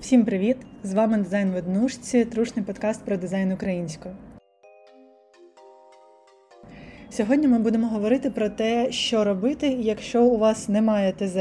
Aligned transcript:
Всім 0.00 0.24
привіт! 0.24 0.56
З 0.82 0.94
вами 0.94 1.18
дизайн 1.18 1.50
в 1.50 1.56
однушці, 1.56 2.24
трушний 2.24 2.64
подкаст 2.64 3.04
про 3.04 3.16
дизайн 3.16 3.52
українською. 3.52 4.14
Сьогодні 7.10 7.48
ми 7.48 7.58
будемо 7.58 7.86
говорити 7.86 8.30
про 8.30 8.48
те, 8.48 8.92
що 8.92 9.24
робити, 9.24 9.68
якщо 9.68 10.24
у 10.24 10.38
вас 10.38 10.68
немає 10.68 11.12
ТЗ, 11.12 11.36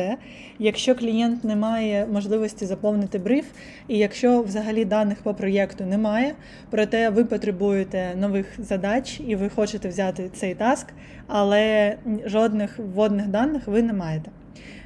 якщо 0.59 0.95
клієнт 0.95 1.43
не 1.43 1.55
має 1.55 2.05
можливості 2.05 2.65
заповнити 2.65 3.19
бриф, 3.19 3.45
і 3.87 3.97
якщо 3.97 4.41
взагалі 4.41 4.85
даних 4.85 5.23
по 5.23 5.33
проєкту 5.33 5.85
немає, 5.85 6.35
проте 6.69 7.09
ви 7.09 7.25
потребуєте 7.25 8.15
нових 8.15 8.45
задач 8.57 9.21
і 9.27 9.35
ви 9.35 9.49
хочете 9.49 9.89
взяти 9.89 10.29
цей 10.33 10.55
таск, 10.55 10.87
але 11.27 11.95
жодних 12.25 12.79
вводних 12.79 13.27
даних 13.27 13.67
ви 13.67 13.81
не 13.81 13.93
маєте. 13.93 14.31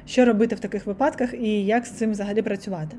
Що 0.06 0.24
робити 0.24 0.54
в 0.54 0.60
таких 0.60 0.86
випадках 0.86 1.34
і 1.34 1.64
як 1.64 1.86
з 1.86 1.90
цим 1.90 2.10
взагалі 2.10 2.42
працювати? 2.42 2.96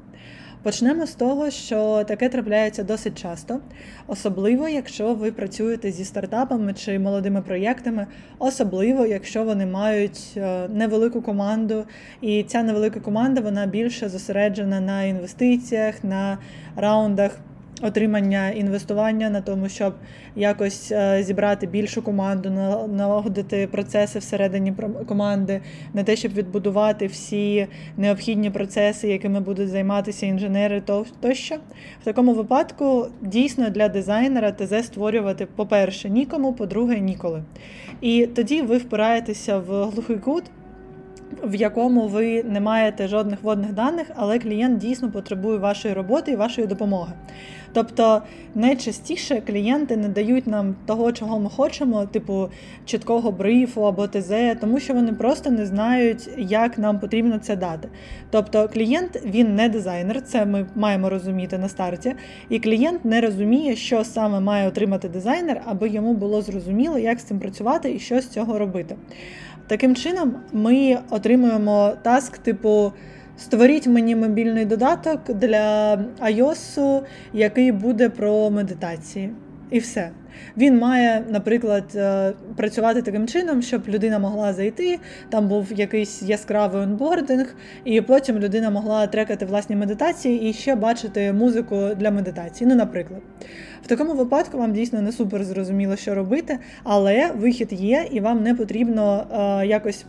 Почнемо 0.63 1.05
з 1.05 1.15
того, 1.15 1.49
що 1.49 2.03
таке 2.07 2.29
трапляється 2.29 2.83
досить 2.83 3.21
часто, 3.21 3.59
особливо, 4.07 4.67
якщо 4.67 5.13
ви 5.13 5.31
працюєте 5.31 5.91
зі 5.91 6.05
стартапами 6.05 6.73
чи 6.73 6.99
молодими 6.99 7.41
проєктами, 7.41 8.07
особливо, 8.39 9.05
якщо 9.05 9.43
вони 9.43 9.65
мають 9.65 10.19
е, 10.37 10.67
невелику 10.67 11.21
команду, 11.21 11.85
і 12.21 12.43
ця 12.43 12.63
невелика 12.63 12.99
команда 12.99 13.41
вона 13.41 13.65
більше 13.65 14.09
зосереджена 14.09 14.81
на 14.81 15.03
інвестиціях, 15.03 16.03
на 16.03 16.37
раундах 16.75 17.39
отримання 17.81 18.49
інвестування 18.49 19.29
на 19.29 19.41
тому, 19.41 19.69
щоб 19.69 19.93
якось 20.35 20.91
е, 20.91 21.23
зібрати 21.23 21.67
більшу 21.67 22.01
команду, 22.01 22.49
налагодити 22.93 23.67
процеси 23.67 24.19
всередині 24.19 24.73
команди, 25.07 25.61
на 25.93 26.03
те, 26.03 26.15
щоб 26.15 26.33
відбудувати 26.33 27.07
всі 27.07 27.67
необхідні 27.97 28.49
процеси, 28.49 29.07
якими 29.07 29.39
будуть 29.39 29.69
займатися 29.69 30.25
інженери, 30.25 30.83
тощо. 31.21 31.55
В 32.01 32.03
такому 32.03 32.33
випадку 32.33 33.07
дійсно 33.21 33.69
для 33.69 33.89
дизайнера 33.89 34.51
ТЗ 34.51 34.85
створювати, 34.85 35.47
по-перше, 35.55 36.09
нікому, 36.09 36.53
по-друге, 36.53 36.99
ніколи. 36.99 37.43
І 38.01 38.27
тоді 38.35 38.61
ви 38.61 38.77
впираєтеся 38.77 39.57
в 39.59 39.83
глухий 39.83 40.17
кут 40.17 40.43
в 41.43 41.55
якому 41.55 42.07
ви 42.07 42.43
не 42.43 42.59
маєте 42.59 43.07
жодних 43.07 43.43
водних 43.43 43.73
даних, 43.73 44.07
але 44.15 44.39
клієнт 44.39 44.77
дійсно 44.77 45.11
потребує 45.11 45.57
вашої 45.57 45.93
роботи 45.93 46.31
і 46.31 46.35
вашої 46.35 46.67
допомоги. 46.67 47.13
Тобто 47.73 48.21
найчастіше 48.55 49.41
клієнти 49.47 49.97
не 49.97 50.07
дають 50.07 50.47
нам 50.47 50.75
того, 50.85 51.11
чого 51.11 51.39
ми 51.39 51.49
хочемо, 51.49 52.05
типу 52.05 52.49
чіткого 52.85 53.31
брифу 53.31 53.87
або 53.87 54.07
ТЗ, 54.07 54.33
тому 54.61 54.79
що 54.79 54.93
вони 54.93 55.13
просто 55.13 55.49
не 55.49 55.65
знають, 55.65 56.29
як 56.37 56.77
нам 56.77 56.99
потрібно 56.99 57.37
це 57.37 57.55
дати. 57.55 57.89
Тобто 58.29 58.69
клієнт 58.73 59.21
він 59.25 59.55
не 59.55 59.69
дизайнер, 59.69 60.21
це 60.21 60.45
ми 60.45 60.65
маємо 60.75 61.09
розуміти 61.09 61.57
на 61.57 61.69
старті, 61.69 62.13
і 62.49 62.59
клієнт 62.59 63.05
не 63.05 63.21
розуміє, 63.21 63.75
що 63.75 64.03
саме 64.03 64.39
має 64.39 64.67
отримати 64.67 65.09
дизайнер, 65.09 65.61
аби 65.65 65.89
йому 65.89 66.13
було 66.13 66.41
зрозуміло, 66.41 66.97
як 66.97 67.19
з 67.19 67.23
цим 67.23 67.39
працювати 67.39 67.93
і 67.93 67.99
що 67.99 68.21
з 68.21 68.27
цього 68.27 68.59
робити. 68.59 68.95
Таким 69.67 69.95
чином, 69.95 70.35
ми 70.53 70.99
отримуємо 71.17 71.93
таск, 72.01 72.37
типу, 72.37 72.93
створіть 73.37 73.87
мені 73.87 74.15
мобільний 74.15 74.65
додаток 74.65 75.33
для 75.33 75.95
iOS, 76.21 77.01
який 77.33 77.71
буде 77.71 78.09
про 78.09 78.49
медитації. 78.49 79.31
І 79.71 79.79
все. 79.79 80.09
Він 80.57 80.79
має, 80.79 81.23
наприклад, 81.29 81.83
е, 81.95 82.33
працювати 82.55 83.01
таким 83.01 83.27
чином, 83.27 83.61
щоб 83.61 83.87
людина 83.87 84.19
могла 84.19 84.53
зайти, 84.53 84.99
там 85.29 85.47
був 85.47 85.73
якийсь 85.73 86.21
яскравий 86.21 86.81
онбординг, 86.81 87.55
і 87.83 88.01
потім 88.01 88.39
людина 88.39 88.69
могла 88.69 89.07
трекати 89.07 89.45
власні 89.45 89.75
медитації 89.75 90.49
і 90.49 90.53
ще 90.53 90.75
бачити 90.75 91.33
музику 91.33 91.89
для 91.97 92.11
медитації. 92.11 92.69
Ну, 92.69 92.75
наприклад. 92.75 93.21
В 93.83 93.87
такому 93.87 94.13
випадку 94.13 94.57
вам 94.57 94.73
дійсно 94.73 95.01
не 95.01 95.11
супер 95.11 95.43
зрозуміло, 95.43 95.95
що 95.95 96.15
робити, 96.15 96.59
але 96.83 97.31
вихід 97.31 97.73
є, 97.73 98.07
і 98.11 98.19
вам 98.19 98.43
не 98.43 98.55
потрібно 98.55 99.27
е, 99.61 99.67
якось 99.67 100.05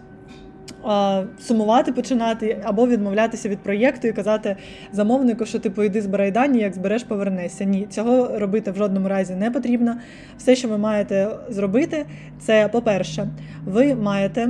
сумувати 1.40 1.92
починати 1.92 2.58
або 2.64 2.86
відмовлятися 2.86 3.48
від 3.48 3.58
проєкту 3.58 4.08
і 4.08 4.12
казати 4.12 4.56
замовнику, 4.92 5.46
що 5.46 5.58
типу 5.58 5.82
йди 5.82 6.02
збирай 6.02 6.30
дані, 6.30 6.58
як 6.58 6.74
збереш, 6.74 7.04
повернешся. 7.04 7.64
Ні, 7.64 7.86
цього 7.90 8.38
робити 8.38 8.70
в 8.70 8.76
жодному 8.76 9.08
разі 9.08 9.34
не 9.34 9.50
потрібно. 9.50 9.96
Все, 10.38 10.56
що 10.56 10.68
ви 10.68 10.78
маєте 10.78 11.28
зробити, 11.48 12.06
це 12.38 12.68
по-перше, 12.68 13.28
ви 13.64 13.94
маєте 13.94 14.48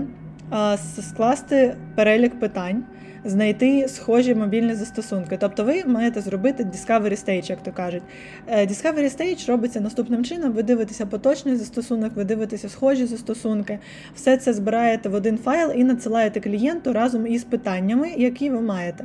скласти 1.01 1.77
перелік 1.95 2.41
питань 2.41 2.85
знайти 3.29 3.89
схожі 3.89 4.35
мобільні 4.35 4.75
застосунки. 4.75 5.37
Тобто 5.41 5.65
ви 5.65 5.85
маєте 5.85 6.21
зробити 6.21 6.65
Discovery 6.65 7.25
Stage, 7.25 7.51
як 7.51 7.63
то 7.63 7.73
кажуть. 7.73 8.03
Е, 8.47 8.67
Discovery 8.67 9.19
Stage 9.19 9.49
робиться 9.49 9.81
наступним 9.81 10.25
чином: 10.25 10.53
ви 10.53 10.63
дивитеся 10.63 11.07
поточний 11.07 11.57
застосунок, 11.57 12.17
ви 12.17 12.25
дивитеся 12.25 12.69
схожі 12.69 13.07
застосунки, 13.07 13.79
все 14.15 14.37
це 14.37 14.53
збираєте 14.53 15.09
в 15.09 15.15
один 15.15 15.39
файл 15.39 15.73
і 15.77 15.85
надсилаєте 15.85 16.41
клієнту 16.41 16.93
разом 16.93 17.27
із 17.27 17.45
питаннями, 17.45 18.11
які 18.17 18.51
ви 18.51 18.61
маєте. 18.61 19.05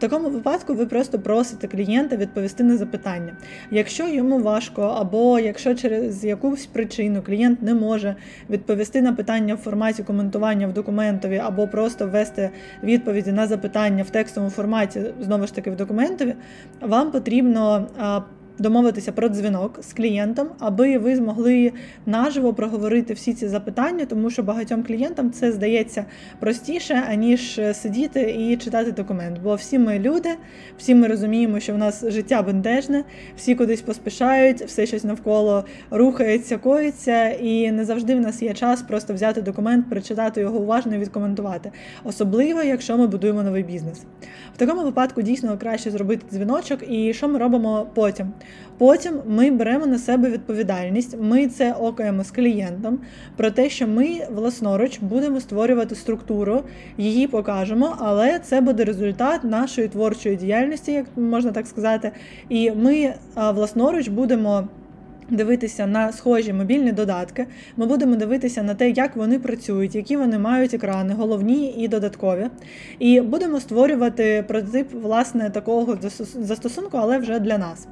Такому 0.00 0.28
випадку 0.28 0.74
ви 0.74 0.86
просто 0.86 1.18
просите 1.18 1.68
клієнта 1.68 2.16
відповісти 2.16 2.64
на 2.64 2.76
запитання. 2.76 3.32
Якщо 3.70 4.08
йому 4.08 4.42
важко, 4.42 4.82
або 4.82 5.38
якщо 5.38 5.74
через 5.74 6.24
якусь 6.24 6.66
причину 6.66 7.22
клієнт 7.22 7.62
не 7.62 7.74
може 7.74 8.16
відповісти 8.50 9.02
на 9.02 9.12
питання 9.12 9.54
в 9.54 9.58
форматі 9.58 10.02
коментування 10.02 10.66
в 10.66 10.72
документові, 10.72 11.38
або 11.38 11.68
просто 11.68 12.06
ввести 12.06 12.50
відповіді 12.82 13.32
на 13.32 13.46
запитання 13.46 14.02
в 14.02 14.10
текстовому 14.10 14.50
форматі, 14.50 15.02
знову 15.20 15.46
ж 15.46 15.54
таки 15.54 15.70
в 15.70 15.76
документові, 15.76 16.34
вам 16.80 17.10
потрібно 17.10 17.86
домовитися 18.60 19.12
про 19.12 19.28
дзвінок 19.28 19.78
з 19.82 19.92
клієнтом, 19.92 20.48
аби 20.58 20.98
ви 20.98 21.16
змогли 21.16 21.72
наживо 22.06 22.54
проговорити 22.54 23.14
всі 23.14 23.34
ці 23.34 23.48
запитання, 23.48 24.04
тому 24.04 24.30
що 24.30 24.42
багатьом 24.42 24.82
клієнтам 24.82 25.30
це 25.30 25.52
здається 25.52 26.04
простіше, 26.40 27.02
аніж 27.10 27.60
сидіти 27.72 28.36
і 28.38 28.56
читати 28.56 28.92
документ. 28.92 29.38
Бо 29.42 29.54
всі 29.54 29.78
ми 29.78 29.98
люди, 29.98 30.28
всі 30.78 30.94
ми 30.94 31.06
розуміємо, 31.06 31.60
що 31.60 31.74
в 31.74 31.78
нас 31.78 32.04
життя 32.08 32.42
бентежне, 32.42 33.04
всі 33.36 33.54
кудись 33.54 33.80
поспішають, 33.80 34.62
все 34.62 34.86
щось 34.86 35.04
навколо 35.04 35.64
рухається, 35.90 36.58
коїться, 36.58 37.28
і 37.28 37.72
не 37.72 37.84
завжди 37.84 38.14
в 38.14 38.20
нас 38.20 38.42
є 38.42 38.54
час 38.54 38.82
просто 38.82 39.14
взяти 39.14 39.42
документ, 39.42 39.90
прочитати 39.90 40.40
його 40.40 40.58
уважно 40.58 40.94
і 40.94 40.98
відкоментувати. 40.98 41.72
Особливо, 42.04 42.62
якщо 42.62 42.96
ми 42.96 43.06
будуємо 43.06 43.42
новий 43.42 43.62
бізнес. 43.62 44.02
В 44.54 44.56
такому 44.56 44.84
випадку 44.84 45.22
дійсно 45.22 45.58
краще 45.58 45.90
зробити 45.90 46.26
дзвіночок, 46.30 46.80
і 46.90 47.14
що 47.14 47.28
ми 47.28 47.38
робимо 47.38 47.86
потім? 47.94 48.32
Потім 48.80 49.14
ми 49.26 49.50
беремо 49.50 49.86
на 49.86 49.98
себе 49.98 50.30
відповідальність, 50.30 51.16
ми 51.20 51.46
це 51.46 51.72
окаємо 51.72 52.24
з 52.24 52.30
клієнтом 52.30 52.98
про 53.36 53.50
те, 53.50 53.70
що 53.70 53.86
ми 53.86 54.20
власноруч 54.30 54.98
будемо 55.00 55.40
створювати 55.40 55.94
структуру, 55.94 56.62
її 56.98 57.26
покажемо, 57.26 57.96
але 57.98 58.38
це 58.38 58.60
буде 58.60 58.84
результат 58.84 59.44
нашої 59.44 59.88
творчої 59.88 60.36
діяльності, 60.36 60.92
як 60.92 61.06
можна 61.16 61.52
так 61.52 61.66
сказати. 61.66 62.12
І 62.48 62.70
ми 62.70 63.14
власноруч 63.36 64.08
будемо. 64.08 64.68
Дивитися 65.32 65.86
на 65.86 66.12
схожі 66.12 66.52
мобільні 66.52 66.92
додатки, 66.92 67.46
ми 67.76 67.86
будемо 67.86 68.16
дивитися 68.16 68.62
на 68.62 68.74
те, 68.74 68.90
як 68.90 69.16
вони 69.16 69.38
працюють, 69.38 69.94
які 69.94 70.16
вони 70.16 70.38
мають 70.38 70.74
екрани, 70.74 71.14
головні 71.14 71.74
і 71.78 71.88
додаткові. 71.88 72.46
І 72.98 73.20
будемо 73.20 73.60
створювати 73.60 74.44
прототип 74.48 74.92
власне 74.92 75.50
такого 75.50 75.98
застосунку, 76.34 76.96
але 76.96 77.18
вже 77.18 77.38
для 77.38 77.58
нас. 77.58 77.88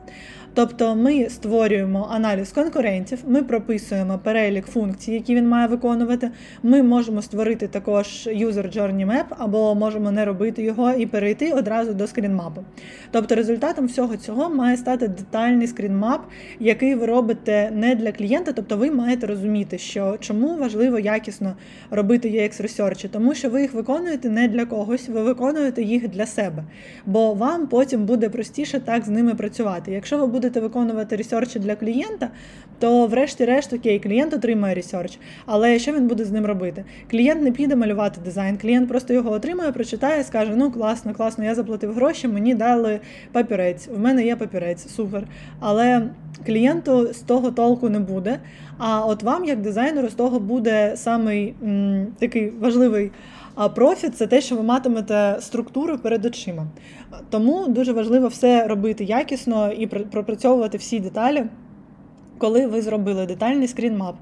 Тобто 0.58 0.96
ми 0.96 1.28
створюємо 1.28 2.08
аналіз 2.10 2.52
конкурентів, 2.52 3.18
ми 3.26 3.42
прописуємо 3.42 4.20
перелік 4.24 4.66
функцій, 4.66 5.12
які 5.12 5.34
він 5.34 5.48
має 5.48 5.66
виконувати. 5.66 6.30
Ми 6.62 6.82
можемо 6.82 7.22
створити 7.22 7.68
також 7.68 8.06
user 8.26 8.76
journey 8.78 9.06
map, 9.06 9.24
або 9.30 9.74
можемо 9.74 10.10
не 10.10 10.24
робити 10.24 10.62
його 10.62 10.92
і 10.92 11.06
перейти 11.06 11.52
одразу 11.52 11.94
до 11.94 12.06
скрінмапу. 12.06 12.64
Тобто 13.10 13.34
результатом 13.34 13.86
всього 13.86 14.16
цього 14.16 14.50
має 14.50 14.76
стати 14.76 15.08
детальний 15.08 15.66
скрінмап, 15.66 16.20
який 16.60 16.94
ви 16.94 17.06
робите 17.06 17.70
не 17.74 17.94
для 17.94 18.12
клієнта, 18.12 18.52
тобто 18.52 18.76
ви 18.76 18.90
маєте 18.90 19.26
розуміти, 19.26 19.78
що 19.78 20.16
чому 20.20 20.56
важливо 20.56 20.98
якісно 20.98 21.56
робити 21.90 22.28
UX 22.28 22.62
ресерчі, 22.62 23.08
тому 23.08 23.34
що 23.34 23.50
ви 23.50 23.62
їх 23.62 23.74
виконуєте 23.74 24.30
не 24.30 24.48
для 24.48 24.64
когось, 24.64 25.08
ви 25.08 25.22
виконуєте 25.22 25.82
їх 25.82 26.08
для 26.08 26.26
себе, 26.26 26.64
бо 27.06 27.34
вам 27.34 27.66
потім 27.66 28.04
буде 28.04 28.28
простіше 28.28 28.80
так 28.80 29.04
з 29.04 29.08
ними 29.08 29.34
працювати. 29.34 29.92
Якщо 29.92 30.18
ви 30.18 30.26
будете 30.26 30.47
виконувати 30.56 31.16
ресерчі 31.16 31.58
для 31.58 31.76
клієнта, 31.76 32.30
то, 32.78 33.06
врешті-решт, 33.06 33.72
окей, 33.72 33.98
клієнт 33.98 34.34
отримає 34.34 34.74
ресерч, 34.74 35.18
але 35.46 35.78
що 35.78 35.92
він 35.92 36.08
буде 36.08 36.24
з 36.24 36.32
ним 36.32 36.46
робити? 36.46 36.84
Клієнт 37.10 37.42
не 37.42 37.52
піде 37.52 37.76
малювати 37.76 38.20
дизайн, 38.24 38.58
клієнт 38.58 38.88
просто 38.88 39.12
його 39.12 39.30
отримає, 39.30 39.72
прочитає, 39.72 40.24
скаже: 40.24 40.52
Ну 40.56 40.70
класно, 40.70 41.14
класно, 41.14 41.44
я 41.44 41.54
заплатив 41.54 41.94
гроші, 41.94 42.28
мені 42.28 42.54
дали 42.54 43.00
папірець. 43.32 43.88
В 43.88 43.98
мене 43.98 44.24
є 44.24 44.36
папірець, 44.36 44.88
супер. 44.88 45.24
Але 45.60 46.10
клієнту 46.46 47.12
з 47.12 47.18
того 47.18 47.50
толку 47.50 47.88
не 47.88 47.98
буде. 48.00 48.38
А 48.78 49.06
от 49.06 49.22
вам, 49.22 49.44
як 49.44 49.60
дизайнеру, 49.60 50.08
з 50.08 50.14
того 50.14 50.40
буде 50.40 50.96
самий 50.96 51.54
м, 51.62 52.06
такий 52.18 52.50
важливий 52.60 53.10
А 53.60 53.68
профіт 53.68 54.16
це 54.16 54.26
те, 54.26 54.40
що 54.40 54.56
ви 54.56 54.62
матимете 54.62 55.36
структуру 55.40 55.98
перед 55.98 56.24
очима. 56.24 56.66
Тому 57.30 57.68
дуже 57.68 57.92
важливо 57.92 58.28
все 58.28 58.66
робити 58.66 59.04
якісно 59.04 59.72
і 59.72 59.86
пропрацьовувати 59.86 60.78
всі 60.78 61.00
деталі, 61.00 61.44
коли 62.38 62.66
ви 62.66 62.82
зробили 62.82 63.26
детальний 63.26 63.68
скрінмап 63.68 64.16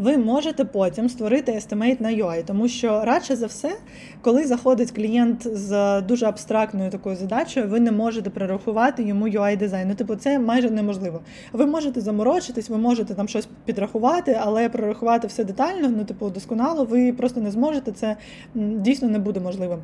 ви 0.00 0.18
можете 0.18 0.64
потім 0.64 1.08
створити 1.08 1.52
естимейт 1.52 2.00
на 2.00 2.08
UI, 2.08 2.44
тому 2.44 2.68
що 2.68 3.04
радше 3.04 3.36
за 3.36 3.46
все, 3.46 3.76
коли 4.20 4.46
заходить 4.46 4.90
клієнт 4.90 5.56
з 5.56 6.00
дуже 6.00 6.26
абстрактною 6.26 6.90
такою 6.90 7.16
задачею, 7.16 7.68
ви 7.68 7.80
не 7.80 7.92
можете 7.92 8.30
перерахувати 8.30 9.02
йому 9.02 9.28
UI 9.28 9.56
дизайн. 9.56 9.88
Ну, 9.88 9.94
типу, 9.94 10.16
це 10.16 10.38
майже 10.38 10.70
неможливо. 10.70 11.20
Ви 11.52 11.66
можете 11.66 12.00
заморочитись, 12.00 12.68
ви 12.68 12.78
можете 12.78 13.14
там 13.14 13.28
щось 13.28 13.48
підрахувати, 13.64 14.38
але 14.40 14.68
прорахувати 14.68 15.26
все 15.26 15.44
детально, 15.44 15.88
ну 15.88 16.04
типу, 16.04 16.30
досконало, 16.30 16.84
ви 16.84 17.12
просто 17.12 17.40
не 17.40 17.50
зможете. 17.50 17.92
Це 17.92 18.16
дійсно 18.54 19.08
не 19.08 19.18
буде 19.18 19.40
можливим. 19.40 19.78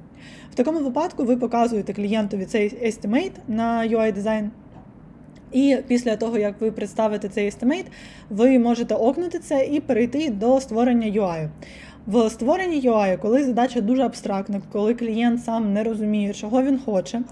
В 0.52 0.54
такому 0.54 0.78
випадку 0.78 1.24
ви 1.24 1.36
показуєте 1.36 1.92
клієнтові 1.92 2.44
цей 2.44 2.78
естимейт 2.82 3.32
на 3.48 3.88
UI 3.88 4.12
дизайн. 4.12 4.50
І 5.56 5.76
після 5.86 6.16
того, 6.16 6.38
як 6.38 6.60
ви 6.60 6.70
представите 6.70 7.28
цей 7.28 7.46
естимейт, 7.46 7.86
ви 8.30 8.58
можете 8.58 8.94
окнути 8.94 9.38
це 9.38 9.66
і 9.66 9.80
перейти 9.80 10.30
до 10.30 10.60
створення 10.60 11.06
UI. 11.06 11.48
В 12.06 12.30
створенні 12.30 12.80
UI, 12.80 13.18
коли 13.18 13.44
задача 13.44 13.80
дуже 13.80 14.02
абстрактна, 14.02 14.60
коли 14.72 14.94
клієнт 14.94 15.44
сам 15.44 15.72
не 15.72 15.84
розуміє, 15.84 16.34
чого 16.34 16.62
він 16.62 16.78
хоче, 16.78 17.22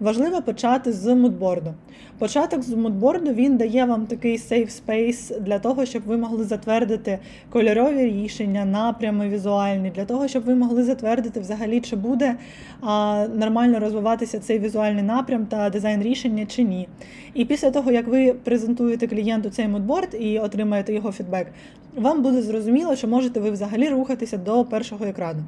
важливо 0.00 0.42
почати 0.42 0.92
з 0.92 1.14
мудборду. 1.14 1.74
Початок 2.18 2.62
з 2.62 2.74
мудборду 2.74 3.32
він 3.32 3.56
дає 3.56 3.84
вам 3.84 4.06
такий 4.06 4.36
safe 4.36 4.82
space 4.86 5.40
для 5.40 5.58
того, 5.58 5.86
щоб 5.86 6.02
ви 6.06 6.16
могли 6.16 6.44
затвердити 6.44 7.18
кольорові 7.50 8.04
рішення, 8.04 8.64
напрями 8.64 9.28
візуальні, 9.28 9.90
для 9.90 10.04
того, 10.04 10.28
щоб 10.28 10.44
ви 10.44 10.54
могли 10.54 10.84
затвердити 10.84 11.40
взагалі, 11.40 11.80
чи 11.80 11.96
буде 11.96 12.36
а, 12.80 13.26
нормально 13.34 13.78
розвиватися 13.78 14.38
цей 14.38 14.58
візуальний 14.58 15.02
напрям 15.02 15.46
та 15.46 15.70
дизайн 15.70 16.02
рішення 16.02 16.46
чи 16.46 16.62
ні. 16.62 16.88
І 17.34 17.44
після 17.44 17.70
того, 17.70 17.90
як 17.90 18.06
ви 18.06 18.32
презентуєте 18.44 19.06
клієнту 19.06 19.50
цей 19.50 19.68
мудборд 19.68 20.16
і 20.20 20.38
отримаєте 20.38 20.94
його 20.94 21.12
фідбек, 21.12 21.46
вам 21.96 22.22
буде 22.22 22.42
зрозуміло, 22.42 22.96
що 22.96 23.08
можете 23.08 23.40
ви 23.40 23.50
взагалі 23.50 23.88
рухатися 23.88 24.36
до 24.38 24.64
першого 24.64 25.04
екрану. 25.04 25.40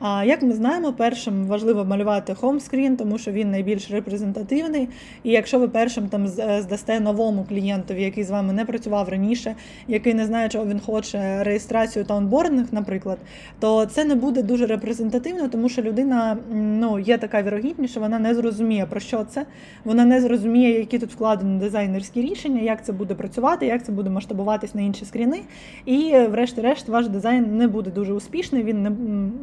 А 0.00 0.24
як 0.24 0.42
ми 0.42 0.52
знаємо, 0.52 0.92
першим 0.92 1.46
важливо 1.46 1.84
малювати 1.84 2.34
хомскрін, 2.34 2.96
тому 2.96 3.18
що 3.18 3.32
він 3.32 3.50
найбільш 3.50 3.90
репрезентативний. 3.90 4.88
І 5.22 5.30
якщо 5.30 5.58
ви 5.58 5.68
першим 5.68 6.08
там 6.08 6.28
здасте 6.58 7.00
новому 7.00 7.44
клієнтові, 7.48 8.02
який 8.02 8.24
з 8.24 8.30
вами 8.30 8.52
не 8.52 8.64
працював 8.64 9.08
раніше, 9.08 9.54
який 9.88 10.14
не 10.14 10.26
знає, 10.26 10.48
чого 10.48 10.66
він 10.66 10.80
хоче, 10.80 11.44
реєстрацію 11.44 12.04
та 12.04 12.14
онбординг, 12.14 12.66
наприклад, 12.72 13.18
то 13.60 13.86
це 13.86 14.04
не 14.04 14.14
буде 14.14 14.42
дуже 14.42 14.66
репрезентативно, 14.66 15.48
тому 15.48 15.68
що 15.68 15.82
людина 15.82 16.36
ну, 16.54 16.98
є 16.98 17.18
така 17.18 17.42
вірогідність, 17.42 17.90
що 17.90 18.00
вона 18.00 18.18
не 18.18 18.34
зрозуміє, 18.34 18.86
про 18.86 19.00
що 19.00 19.24
це. 19.24 19.46
Вона 19.84 20.04
не 20.04 20.20
зрозуміє, 20.20 20.78
які 20.78 20.98
тут 20.98 21.12
вкладені 21.12 21.60
дизайнерські 21.60 22.22
рішення, 22.22 22.60
як 22.60 22.84
це 22.84 22.92
буде 22.92 23.14
працювати, 23.14 23.66
як 23.66 23.84
це 23.84 23.92
буде 23.92 24.10
масштабуватись 24.10 24.74
на 24.74 24.80
інші 24.80 25.04
скріни. 25.04 25.40
І, 25.86 26.16
врешті-решт, 26.30 26.88
ваш 26.88 27.08
дизайн 27.08 27.56
не 27.56 27.68
буде 27.68 27.90
дуже 27.90 28.12
успішний, 28.12 28.62
він 28.62 28.82
не 28.82 28.92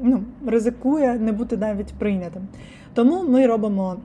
ну, 0.04 0.24
ризикує 0.46 1.14
не 1.14 1.32
бути 1.32 1.58
навіть 1.58 1.94
прийнятим. 1.94 2.42
Тому 2.94 3.24
ми 3.24 3.48
робимо. 3.48 3.98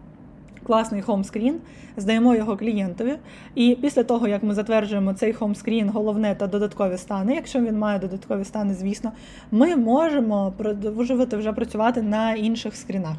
Класний 0.67 1.03
хомскрін, 1.03 1.55
здаємо 1.97 2.35
його 2.35 2.57
клієнтові, 2.57 3.15
і 3.55 3.79
після 3.83 4.05
того, 4.05 4.29
як 4.29 4.43
ми 4.43 4.55
затверджуємо 4.55 5.15
цей 5.15 5.33
хомскрін, 5.33 5.89
головне 5.89 6.35
та 6.35 6.47
додаткові 6.47 6.97
стани, 6.97 7.35
якщо 7.35 7.61
він 7.61 7.79
має 7.79 7.99
додаткові 7.99 8.45
стани, 8.45 8.75
звісно, 8.75 9.13
ми 9.51 9.77
можемо 9.77 10.53
продовжувати 10.57 11.37
вже 11.37 11.53
працювати 11.53 12.03
на 12.03 12.35
інших 12.35 12.77
скрінах. 12.77 13.17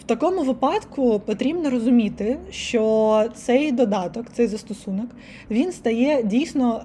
В 0.00 0.04
такому 0.04 0.42
випадку 0.42 1.20
потрібно 1.26 1.70
розуміти, 1.70 2.38
що 2.50 3.24
цей 3.34 3.72
додаток, 3.72 4.26
цей 4.32 4.46
застосунок, 4.46 5.10
він 5.50 5.72
стає 5.72 6.22
дійсно 6.22 6.82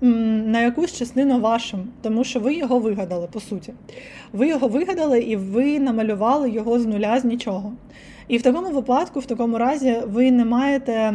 на 0.00 0.60
якусь 0.60 0.92
частину 0.92 1.40
вашим, 1.40 1.88
тому 2.02 2.24
що 2.24 2.40
ви 2.40 2.54
його 2.54 2.78
вигадали, 2.78 3.28
по 3.32 3.40
суті. 3.40 3.72
Ви 4.32 4.48
його 4.48 4.68
вигадали 4.68 5.20
і 5.20 5.36
ви 5.36 5.78
намалювали 5.78 6.50
його 6.50 6.78
з 6.78 6.86
нуля 6.86 7.20
з 7.20 7.24
нічого. 7.24 7.72
І 8.30 8.38
в 8.38 8.42
такому 8.42 8.70
випадку, 8.70 9.20
в 9.20 9.26
такому 9.26 9.58
разі, 9.58 9.96
ви 10.06 10.30
не 10.30 10.44
маєте 10.44 11.14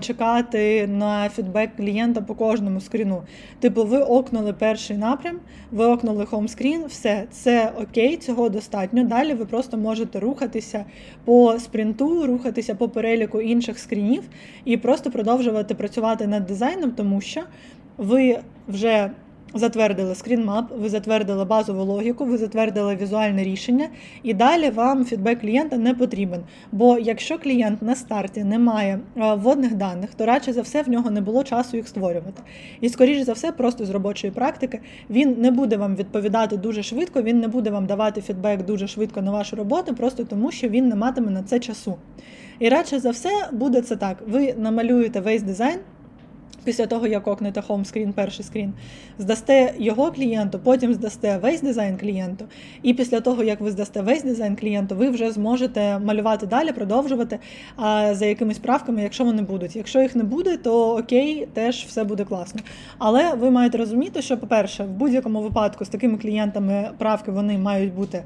чекати 0.00 0.86
на 0.86 1.28
фідбек 1.28 1.70
клієнта 1.76 2.20
по 2.20 2.34
кожному 2.34 2.80
скріну. 2.80 3.22
Типу, 3.60 3.84
ви 3.84 3.98
окнули 3.98 4.52
перший 4.52 4.96
напрям, 4.96 5.40
ви 5.72 5.84
окнули 5.84 6.26
хомскрін, 6.26 6.84
все, 6.88 7.24
це 7.30 7.72
окей, 7.82 8.16
цього 8.16 8.48
достатньо. 8.48 9.04
Далі 9.04 9.34
ви 9.34 9.44
просто 9.44 9.76
можете 9.76 10.20
рухатися 10.20 10.84
по 11.24 11.58
спринту, 11.58 12.26
рухатися 12.26 12.74
по 12.74 12.88
переліку 12.88 13.40
інших 13.40 13.78
скрінів 13.78 14.22
і 14.64 14.76
просто 14.76 15.10
продовжувати 15.10 15.74
працювати 15.74 16.26
над 16.26 16.46
дизайном, 16.46 16.90
тому 16.90 17.20
що 17.20 17.40
ви 17.98 18.38
вже 18.68 19.10
затвердили 19.54 20.14
скрінмап, 20.14 20.72
ви 20.78 20.88
затвердили 20.88 21.44
базову 21.44 21.84
логіку, 21.84 22.24
ви 22.24 22.38
затвердили 22.38 22.96
візуальне 22.96 23.44
рішення, 23.44 23.88
і 24.22 24.34
далі 24.34 24.70
вам 24.70 25.04
фідбек 25.04 25.40
клієнта 25.40 25.76
не 25.76 25.94
потрібен. 25.94 26.40
Бо 26.72 26.98
якщо 26.98 27.38
клієнт 27.38 27.82
на 27.82 27.94
старті 27.94 28.44
не 28.44 28.58
має 28.58 29.00
вводних 29.16 29.74
даних, 29.74 30.14
то 30.14 30.26
радше 30.26 30.52
за 30.52 30.62
все 30.62 30.82
в 30.82 30.88
нього 30.88 31.10
не 31.10 31.20
було 31.20 31.44
часу 31.44 31.76
їх 31.76 31.88
створювати. 31.88 32.42
І, 32.80 32.88
скоріш 32.88 33.22
за 33.22 33.32
все, 33.32 33.52
просто 33.52 33.84
з 33.84 33.90
робочої 33.90 34.32
практики 34.32 34.80
він 35.10 35.36
не 35.38 35.50
буде 35.50 35.76
вам 35.76 35.96
відповідати 35.96 36.56
дуже 36.56 36.82
швидко, 36.82 37.22
він 37.22 37.40
не 37.40 37.48
буде 37.48 37.70
вам 37.70 37.86
давати 37.86 38.20
фідбек 38.20 38.64
дуже 38.64 38.88
швидко 38.88 39.22
на 39.22 39.30
вашу 39.30 39.56
роботу, 39.56 39.94
просто 39.94 40.24
тому 40.24 40.50
що 40.50 40.68
він 40.68 40.88
не 40.88 40.94
матиме 40.94 41.30
на 41.30 41.42
це 41.42 41.58
часу. 41.58 41.96
І 42.58 42.68
радше 42.68 42.98
за 42.98 43.10
все 43.10 43.30
буде 43.52 43.80
це 43.80 43.96
так: 43.96 44.16
ви 44.26 44.54
намалюєте 44.58 45.20
весь 45.20 45.42
дизайн 45.42 45.78
після 46.64 46.86
того, 46.86 47.06
як 47.06 47.26
окнете 47.26 47.60
хоум-скрін, 47.60 48.12
перший 48.12 48.44
скрін, 48.44 48.72
здасте 49.18 49.74
його 49.78 50.12
клієнту, 50.12 50.58
потім 50.58 50.94
здасте 50.94 51.38
весь 51.42 51.60
дизайн 51.60 51.96
клієнту. 51.96 52.44
І 52.82 52.94
після 52.94 53.20
того, 53.20 53.42
як 53.42 53.60
ви 53.60 53.70
здасте 53.70 54.00
весь 54.02 54.22
дизайн 54.22 54.56
клієнту, 54.56 54.94
ви 54.94 55.08
вже 55.08 55.30
зможете 55.30 55.98
малювати 55.98 56.46
далі, 56.46 56.72
продовжувати 56.72 57.38
а, 57.76 58.14
за 58.14 58.26
якимись 58.26 58.58
правками, 58.58 59.02
якщо 59.02 59.24
вони 59.24 59.42
будуть. 59.42 59.76
Якщо 59.76 60.02
їх 60.02 60.16
не 60.16 60.24
буде, 60.24 60.56
то 60.56 60.96
окей, 60.96 61.48
теж 61.52 61.84
все 61.88 62.04
буде 62.04 62.24
класно. 62.24 62.60
Але 62.98 63.34
ви 63.34 63.50
маєте 63.50 63.78
розуміти, 63.78 64.22
що, 64.22 64.38
по-перше, 64.38 64.84
в 64.84 64.90
будь-якому 64.90 65.42
випадку 65.42 65.84
з 65.84 65.88
такими 65.88 66.18
клієнтами 66.18 66.90
правки 66.98 67.30
вони 67.30 67.58
мають 67.58 67.94
бути 67.94 68.22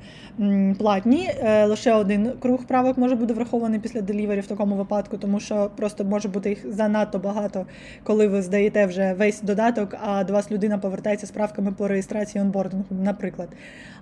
платні. 0.78 1.30
Е, 1.38 1.64
лише 1.64 1.94
один 1.94 2.32
круг 2.40 2.64
правок 2.64 2.98
може 2.98 3.14
бути 3.14 3.34
врахований 3.34 3.80
після 3.80 4.00
делівері 4.00 4.40
в 4.40 4.46
такому 4.46 4.76
випадку, 4.76 5.16
тому 5.16 5.40
що 5.40 5.70
просто 5.76 6.04
може 6.04 6.28
бути 6.28 6.48
їх 6.48 6.72
занадто 6.72 7.18
багато, 7.18 7.66
коли 8.04 8.25
ви 8.28 8.42
здаєте 8.42 8.86
вже 8.86 9.12
весь 9.12 9.42
додаток, 9.42 9.94
а 10.02 10.24
до 10.24 10.32
вас 10.32 10.50
людина 10.50 10.78
повертається 10.78 11.26
з 11.26 11.30
правками 11.30 11.72
по 11.72 11.88
реєстрації 11.88 12.42
онбордингу, 12.42 12.86
наприклад. 12.90 13.48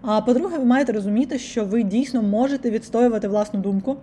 А 0.03 0.21
по-друге, 0.21 0.59
ви 0.59 0.65
маєте 0.65 0.93
розуміти, 0.93 1.39
що 1.39 1.65
ви 1.65 1.83
дійсно 1.83 2.23
можете 2.23 2.71
відстоювати 2.71 3.29
власну 3.29 3.61
думку, 3.61 3.97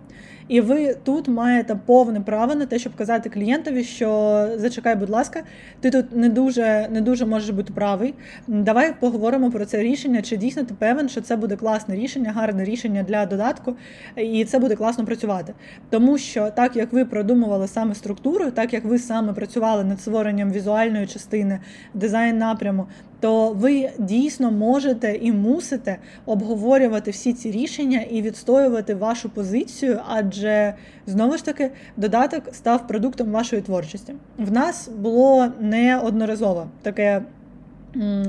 і 0.48 0.60
ви 0.60 0.94
тут 1.04 1.28
маєте 1.28 1.78
повне 1.86 2.20
право 2.20 2.54
на 2.54 2.66
те, 2.66 2.78
щоб 2.78 2.96
казати 2.96 3.30
клієнтові, 3.30 3.84
що 3.84 4.48
зачекай, 4.56 4.96
будь 4.96 5.10
ласка, 5.10 5.42
ти 5.80 5.90
тут 5.90 6.16
не 6.16 6.28
дуже 6.28 6.88
не 6.90 7.00
дуже 7.00 7.26
можеш 7.26 7.50
бути 7.50 7.72
правий. 7.72 8.14
Давай 8.46 8.94
поговоримо 9.00 9.50
про 9.50 9.64
це 9.64 9.82
рішення. 9.82 10.22
Чи 10.22 10.36
дійсно 10.36 10.64
ти 10.64 10.74
певен, 10.74 11.08
що 11.08 11.20
це 11.20 11.36
буде 11.36 11.56
класне 11.56 11.96
рішення, 11.96 12.32
гарне 12.32 12.64
рішення 12.64 13.02
для 13.02 13.26
додатку, 13.26 13.76
і 14.16 14.44
це 14.44 14.58
буде 14.58 14.76
класно 14.76 15.04
працювати. 15.04 15.54
Тому 15.90 16.18
що 16.18 16.50
так 16.50 16.76
як 16.76 16.92
ви 16.92 17.04
продумували 17.04 17.68
саме 17.68 17.94
структуру, 17.94 18.50
так 18.50 18.72
як 18.72 18.84
ви 18.84 18.98
саме 18.98 19.32
працювали 19.32 19.84
над 19.84 20.00
створенням 20.00 20.52
візуальної 20.52 21.06
частини, 21.06 21.60
дизайн 21.94 22.38
напряму, 22.38 22.86
то 23.22 23.52
ви 23.52 23.90
дійсно 23.98 24.50
можете 24.50 25.18
і 25.22 25.32
мусите 25.32 25.98
обговорювати 26.26 27.10
всі 27.10 27.32
ці 27.32 27.50
рішення 27.50 28.00
і 28.10 28.22
відстоювати 28.22 28.94
вашу 28.94 29.28
позицію, 29.30 30.00
адже 30.08 30.74
знову 31.06 31.36
ж 31.36 31.44
таки 31.44 31.70
додаток 31.96 32.42
став 32.52 32.86
продуктом 32.86 33.30
вашої 33.30 33.62
творчості. 33.62 34.14
В 34.38 34.52
нас 34.52 34.88
було 34.88 35.48
неодноразово 35.60 36.66
таке 36.82 37.22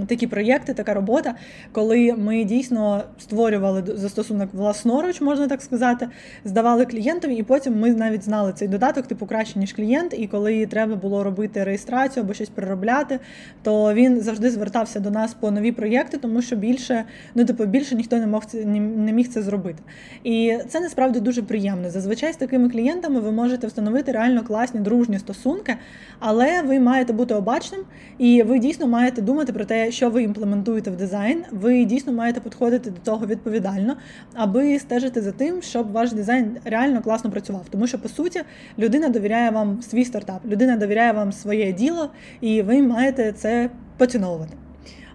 такі 0.08 0.28
проєкти, 0.28 0.74
така 0.74 0.94
робота, 0.94 1.36
коли 1.72 2.14
ми 2.18 2.44
дійсно 2.44 3.04
створювали 3.20 3.84
застосунок 3.88 4.50
власноруч, 4.54 5.22
можна 5.22 5.48
так 5.48 5.62
сказати, 5.62 6.08
здавали 6.46 6.86
клієнтові, 6.86 7.36
і 7.36 7.44
потім 7.44 7.80
ми 7.80 7.94
навіть 7.94 8.24
знали 8.24 8.54
цей 8.54 8.68
додаток, 8.68 9.08
типу 9.08 9.26
краще, 9.26 9.60
ніж 9.60 9.74
клієнт. 9.74 10.14
І 10.18 10.28
коли 10.28 10.66
треба 10.66 10.96
було 10.96 11.24
робити 11.24 11.64
реєстрацію 11.64 12.24
або 12.24 12.34
щось 12.34 12.50
переробляти, 12.50 13.20
то 13.64 13.94
він 13.94 14.22
завжди 14.22 14.50
звертався 14.50 15.00
до 15.00 15.12
нас 15.12 15.34
по 15.34 15.52
нові 15.52 15.72
проєкти, 15.72 16.18
тому 16.18 16.42
що 16.42 16.56
більше, 16.56 17.04
ну 17.36 17.46
типу, 17.46 17.66
більше 17.66 17.96
ніхто 17.96 18.18
не 18.18 18.28
мог 18.28 18.46
це 18.46 18.66
не 18.66 19.14
міг 19.14 19.28
це 19.28 19.42
зробити. 19.42 19.84
І 20.24 20.58
це 20.70 20.80
насправді 20.80 21.20
дуже 21.20 21.42
приємно. 21.42 21.90
Зазвичай 21.90 22.34
з 22.34 22.36
такими 22.36 22.70
клієнтами 22.70 23.20
ви 23.20 23.32
можете 23.32 23.68
встановити 23.68 24.12
реально 24.12 24.44
класні 24.44 24.80
дружні 24.80 25.20
стосунки, 25.20 25.76
але 26.20 26.62
ви 26.62 26.80
маєте 26.80 27.14
бути 27.14 27.34
обачним 27.34 27.82
і 28.18 28.44
ви 28.44 28.60
дійсно 28.60 28.88
маєте 28.88 29.22
думати 29.22 29.53
про 29.54 29.66
те, 29.66 29.92
що 29.92 30.10
ви 30.10 30.24
імплементуєте 30.24 30.92
в 30.92 30.96
дизайн, 30.96 31.44
ви 31.52 31.86
дійсно 31.86 32.14
маєте 32.14 32.40
підходити 32.40 32.90
до 32.92 33.00
того 33.00 33.26
відповідально, 33.26 33.96
аби 34.34 34.80
стежити 34.80 35.22
за 35.22 35.32
тим, 35.32 35.62
щоб 35.62 35.92
ваш 35.92 36.12
дизайн 36.12 36.58
реально 36.66 37.02
класно 37.02 37.32
працював. 37.32 37.66
Тому 37.70 37.88
що 37.88 38.00
по 38.00 38.10
суті 38.10 38.42
людина 38.80 39.10
довіряє 39.10 39.50
вам 39.50 39.82
свій 39.82 40.06
стартап, 40.06 40.46
людина 40.46 40.78
довіряє 40.78 41.12
вам 41.12 41.32
своє 41.32 41.74
діло, 41.74 42.10
і 42.42 42.62
ви 42.62 42.82
маєте 42.82 43.32
це 43.32 43.70
поціновувати. 43.98 44.54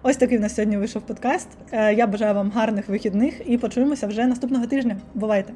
Ось 0.03 0.17
такий 0.17 0.37
в 0.37 0.41
нас 0.41 0.55
сьогодні 0.55 0.77
вийшов 0.77 1.01
подкаст. 1.01 1.47
Е, 1.71 1.93
я 1.93 2.07
бажаю 2.07 2.35
вам 2.35 2.51
гарних 2.51 2.89
вихідних 2.89 3.41
і 3.45 3.57
почуємося 3.57 4.07
вже 4.07 4.25
наступного 4.25 4.65
тижня. 4.67 4.97
Бувайте! 5.13 5.53